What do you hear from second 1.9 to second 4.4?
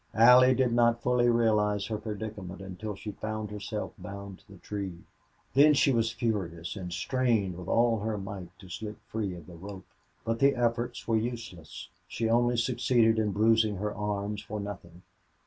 predicament until she found herself bound